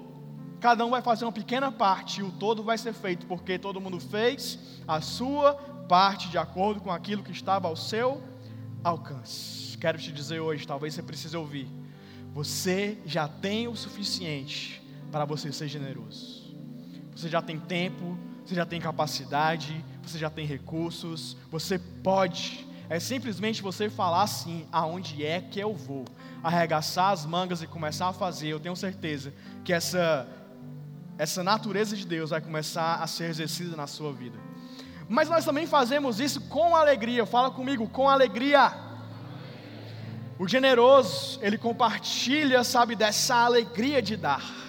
[0.60, 3.80] cada um vai fazer uma pequena parte e o todo vai ser feito, porque todo
[3.80, 5.54] mundo fez a sua
[5.88, 8.22] parte de acordo com aquilo que estava ao seu
[8.84, 9.76] alcance.
[9.78, 11.68] Quero te dizer hoje, talvez você precise ouvir
[12.36, 16.54] você já tem o suficiente para você ser generoso.
[17.16, 22.65] Você já tem tempo, você já tem capacidade, você já tem recursos, você pode.
[22.88, 26.04] É simplesmente você falar assim: aonde é que eu vou?
[26.42, 28.48] Arregaçar as mangas e começar a fazer.
[28.48, 29.32] Eu tenho certeza
[29.64, 30.28] que essa,
[31.18, 34.38] essa natureza de Deus vai começar a ser exercida na sua vida.
[35.08, 37.26] Mas nós também fazemos isso com alegria.
[37.26, 38.72] Fala comigo, com alegria.
[40.38, 44.65] O generoso, ele compartilha, sabe, dessa alegria de dar.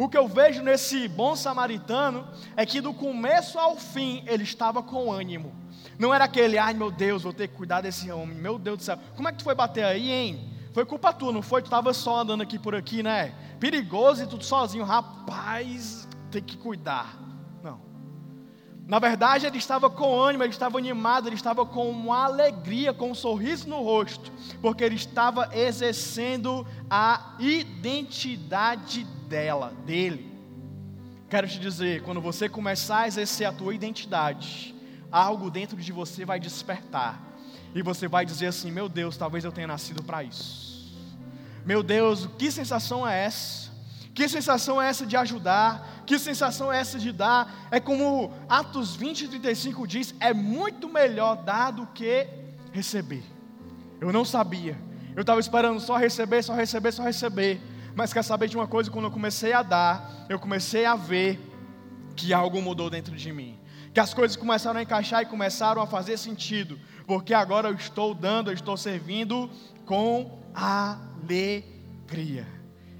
[0.00, 4.82] O que eu vejo nesse bom samaritano é que do começo ao fim ele estava
[4.82, 5.54] com ânimo.
[5.98, 8.82] Não era aquele, ai meu Deus, vou ter que cuidar desse homem, meu Deus do
[8.82, 8.98] céu.
[9.14, 10.54] Como é que tu foi bater aí, hein?
[10.72, 11.60] Foi culpa tua, não foi?
[11.60, 13.34] Tu estava só andando aqui por aqui, né?
[13.60, 14.84] Perigoso e tudo sozinho.
[14.84, 17.18] Rapaz, tem que cuidar.
[18.86, 23.12] Na verdade, ele estava com ânimo, ele estava animado, ele estava com uma alegria, com
[23.12, 30.28] um sorriso no rosto, porque ele estava exercendo a identidade dela, dele.
[31.28, 34.74] Quero te dizer, quando você começar a exercer a tua identidade,
[35.12, 37.22] algo dentro de você vai despertar.
[37.72, 40.92] E você vai dizer assim: "Meu Deus, talvez eu tenha nascido para isso".
[41.64, 43.69] Meu Deus, que sensação é essa?
[44.20, 46.02] Que sensação é essa de ajudar?
[46.04, 47.66] Que sensação é essa de dar?
[47.70, 52.28] É como Atos 20 e 35 diz: é muito melhor dar do que
[52.70, 53.22] receber.
[53.98, 54.78] Eu não sabia.
[55.16, 57.62] Eu estava esperando só receber, só receber, só receber.
[57.94, 58.90] Mas quer saber de uma coisa?
[58.90, 61.40] Quando eu comecei a dar, eu comecei a ver
[62.14, 63.58] que algo mudou dentro de mim.
[63.94, 66.78] Que as coisas começaram a encaixar e começaram a fazer sentido.
[67.06, 69.50] Porque agora eu estou dando, eu estou servindo
[69.86, 72.46] com alegria.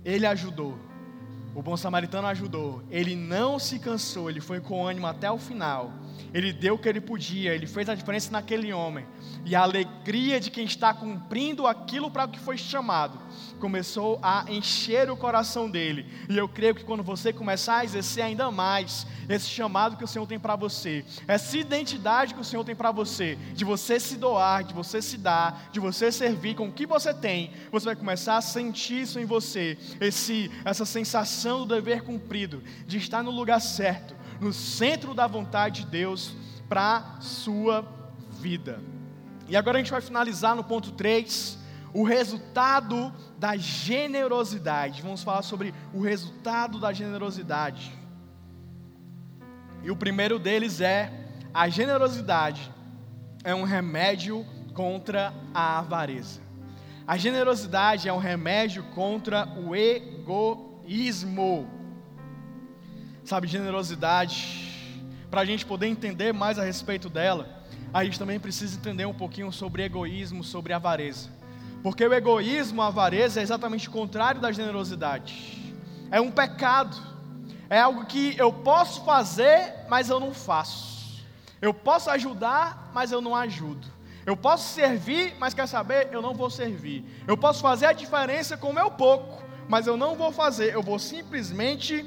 [0.03, 0.89] Ele ajudou.
[1.55, 2.83] O bom samaritano ajudou.
[2.91, 5.93] Ele não se cansou, ele foi com ânimo até o final.
[6.33, 9.05] Ele deu o que ele podia, ele fez a diferença naquele homem.
[9.45, 13.19] E a alegria de quem está cumprindo aquilo para o que foi chamado
[13.59, 16.07] começou a encher o coração dele.
[16.29, 20.09] E eu creio que quando você começar a exercer ainda mais esse chamado que o
[20.09, 24.17] Senhor tem para você, essa identidade que o Senhor tem para você, de você se
[24.17, 27.97] doar, de você se dar, de você servir com o que você tem, você vai
[27.97, 33.31] começar a sentir isso em você, esse, essa sensação do dever cumprido, de estar no
[33.31, 36.35] lugar certo, no centro da vontade de Deus
[36.69, 37.87] para a sua
[38.41, 38.81] vida.
[39.49, 41.59] E agora a gente vai finalizar no ponto 3,
[41.93, 45.03] o resultado da generosidade.
[45.03, 47.93] Vamos falar sobre o resultado da generosidade.
[49.83, 51.13] E o primeiro deles é:
[51.53, 52.71] a generosidade
[53.43, 56.41] é um remédio contra a avareza.
[57.07, 60.70] A generosidade é um remédio contra o egoísmo.
[63.23, 64.99] Sabe, generosidade,
[65.31, 67.63] para a gente poder entender mais a respeito dela,
[67.95, 71.31] a gente também precisa entender um pouquinho sobre egoísmo, sobre avareza.
[71.81, 75.77] Porque o egoísmo, a avareza, é exatamente o contrário da generosidade.
[76.11, 76.97] É um pecado.
[77.69, 81.25] É algo que eu posso fazer, mas eu não faço.
[81.63, 83.87] Eu posso ajudar, mas eu não ajudo.
[84.27, 86.09] Eu posso servir, mas quer saber?
[86.11, 87.05] Eu não vou servir.
[87.29, 90.75] Eu posso fazer a diferença com o meu pouco, mas eu não vou fazer.
[90.75, 92.05] Eu vou simplesmente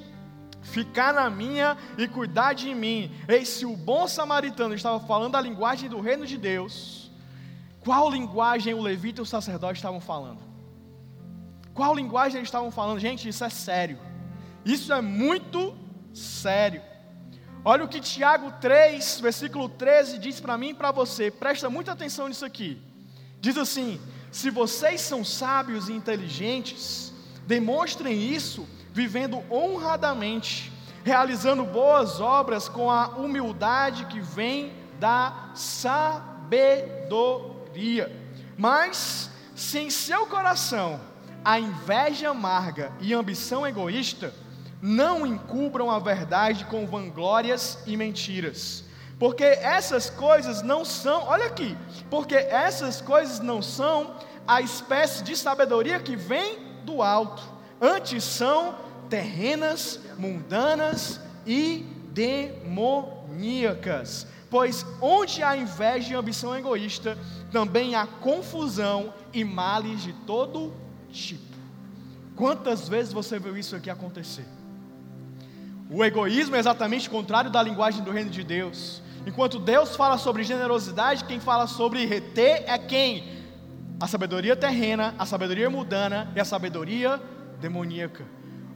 [0.61, 3.09] ficar na minha e cuidar de mim.
[3.25, 7.09] Ei, se o bom samaritano estava falando a linguagem do reino de Deus,
[7.79, 10.41] qual linguagem o levita e o sacerdote estavam falando?
[11.73, 12.99] Qual linguagem eles estavam falando?
[12.99, 13.97] Gente, isso é sério.
[14.65, 15.73] Isso é muito
[16.13, 16.81] sério.
[17.63, 21.31] Olha o que Tiago 3, versículo 13 diz para mim e para você.
[21.31, 22.77] Presta muita atenção nisso aqui.
[23.39, 27.12] Diz assim: Se vocês são sábios e inteligentes,
[27.45, 30.71] demonstrem isso vivendo honradamente,
[31.03, 36.83] realizando boas obras com a humildade que vem da sabedoria
[38.57, 40.99] mas, se em seu coração
[41.43, 44.33] a inveja amarga e ambição egoísta,
[44.81, 48.83] não encubram a verdade com vanglórias e mentiras.
[49.17, 51.77] Porque essas coisas não são, olha aqui,
[52.09, 54.15] porque essas coisas não são
[54.47, 57.41] a espécie de sabedoria que vem do alto,
[57.81, 58.75] antes são
[59.09, 64.25] terrenas, mundanas e demoníacas.
[64.49, 67.17] Pois onde há inveja e ambição egoísta,
[67.51, 70.71] também há confusão e males de todo
[71.11, 71.41] tipo.
[72.35, 74.45] Quantas vezes você viu isso aqui acontecer?
[75.89, 79.01] O egoísmo é exatamente contrário da linguagem do reino de Deus.
[79.25, 83.42] Enquanto Deus fala sobre generosidade, quem fala sobre reter é quem?
[84.03, 87.21] A sabedoria terrena, a sabedoria mudana e a sabedoria
[87.61, 88.25] demoníaca.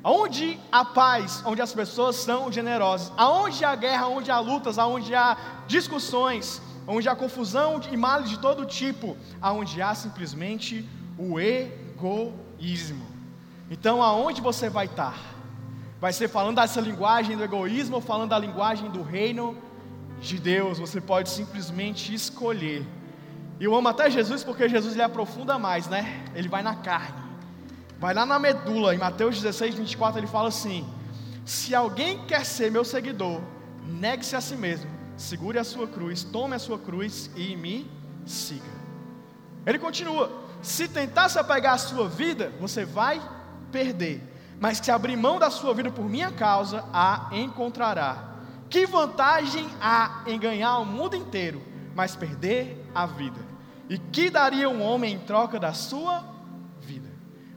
[0.01, 5.13] Aonde há paz, onde as pessoas são generosas, aonde há guerra, aonde há lutas, aonde
[5.13, 5.35] há
[5.67, 13.05] discussões, onde há confusão e males de todo tipo, aonde há simplesmente o egoísmo.
[13.69, 15.19] Então, aonde você vai estar?
[15.99, 19.57] Vai ser falando dessa linguagem do egoísmo ou falando da linguagem do reino
[20.21, 20.79] de Deus?
[20.79, 22.87] Você pode simplesmente escolher.
[23.59, 26.23] E eu amo até Jesus porque Jesus ele aprofunda mais, né?
[26.35, 27.27] Ele vai na carne.
[27.99, 30.87] Vai lá na medula, em Mateus 16, 24, ele fala assim:
[31.43, 33.41] Se alguém quer ser meu seguidor,
[33.83, 37.89] negue-se a si mesmo, segure a sua cruz, tome a sua cruz e me
[38.25, 38.77] siga.
[39.65, 40.31] Ele continua:
[40.61, 43.19] Se tentar se apegar à sua vida, você vai
[43.71, 44.21] perder,
[44.59, 48.35] mas se abrir mão da sua vida por minha causa, a encontrará.
[48.69, 51.61] Que vantagem há em ganhar o mundo inteiro,
[51.97, 53.41] mas perder a vida?
[53.89, 56.37] E que daria um homem em troca da sua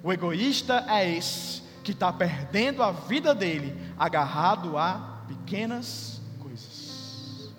[0.03, 7.53] o egoísta é esse que está perdendo a vida dele agarrado a pequenas coisas.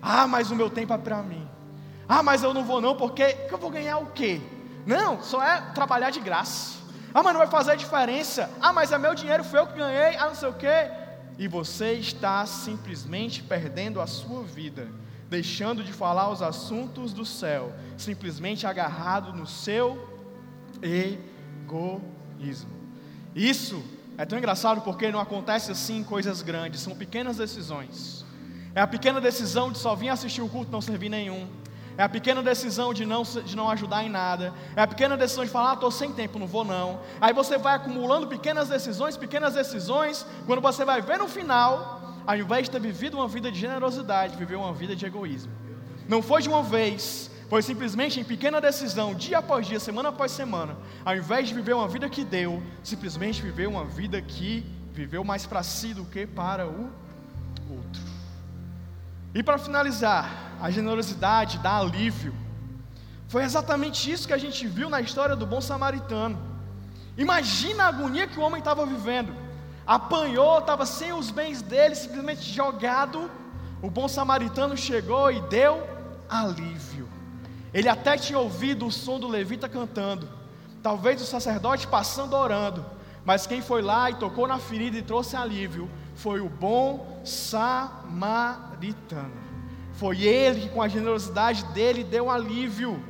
[0.00, 1.48] Ah, mas o meu tempo é para mim.
[2.08, 4.40] Ah, mas eu não vou não, porque eu vou ganhar o quê?
[4.86, 6.78] Não, só é trabalhar de graça.
[7.12, 8.48] Ah, mas não vai fazer diferença.
[8.60, 10.16] Ah, mas é meu dinheiro, foi eu que ganhei.
[10.16, 10.90] Ah, não sei o quê.
[11.38, 14.88] E você está simplesmente perdendo a sua vida,
[15.30, 20.20] deixando de falar os assuntos do céu, simplesmente agarrado no seu
[20.82, 22.70] egoísmo.
[23.34, 23.80] Isso
[24.18, 28.26] é tão engraçado porque não acontece assim em coisas grandes, são pequenas decisões.
[28.74, 31.48] É a pequena decisão de só vir assistir o culto e não servir nenhum.
[31.96, 34.52] É a pequena decisão de não, de não ajudar em nada.
[34.74, 37.00] É a pequena decisão de falar, ah, estou sem tempo, não vou não.
[37.20, 40.26] Aí você vai acumulando pequenas decisões, pequenas decisões.
[40.46, 41.99] Quando você vai ver no final,
[42.30, 45.52] ao invés de ter vivido uma vida de generosidade, viveu uma vida de egoísmo.
[46.08, 50.30] Não foi de uma vez, foi simplesmente em pequena decisão, dia após dia, semana após
[50.30, 55.24] semana, ao invés de viver uma vida que deu, simplesmente viver uma vida que viveu
[55.24, 56.92] mais para si do que para o
[57.68, 58.02] outro.
[59.34, 62.32] E para finalizar, a generosidade dá alívio.
[63.26, 66.38] Foi exatamente isso que a gente viu na história do bom samaritano.
[67.18, 69.49] Imagina a agonia que o homem estava vivendo.
[69.86, 73.30] Apanhou, estava sem os bens dele, simplesmente jogado.
[73.82, 75.82] O bom samaritano chegou e deu
[76.28, 77.08] alívio.
[77.72, 80.28] Ele até tinha ouvido o som do levita cantando,
[80.82, 82.84] talvez o sacerdote passando orando,
[83.24, 88.10] mas quem foi lá e tocou na ferida e trouxe alívio foi o bom samaritano.
[89.94, 93.02] Foi ele que, com a generosidade dele, deu alívio.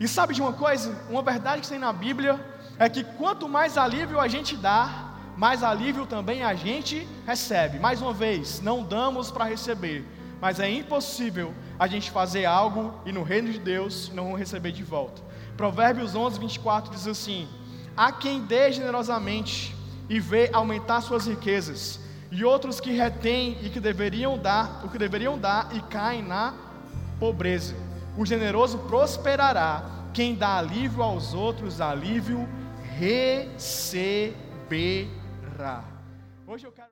[0.00, 0.94] E sabe de uma coisa?
[1.08, 2.44] Uma verdade que tem na Bíblia
[2.78, 5.03] é que quanto mais alívio a gente dá,
[5.36, 7.78] mais alívio também a gente recebe.
[7.78, 10.04] Mais uma vez, não damos para receber,
[10.40, 14.82] mas é impossível a gente fazer algo e no reino de Deus não receber de
[14.82, 15.22] volta.
[15.56, 17.48] Provérbios 11, 24 diz assim:
[17.96, 19.74] Há quem dê generosamente
[20.08, 21.98] e vê aumentar suas riquezas,
[22.30, 26.54] e outros que retêm e que deveriam dar, o que deveriam dar e caem na
[27.18, 27.74] pobreza.
[28.16, 32.48] O generoso prosperará, quem dá alívio aos outros, alívio
[32.96, 34.44] receberá.
[36.46, 36.82] Hoje eu quero